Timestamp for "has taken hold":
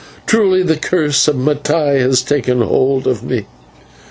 1.99-3.05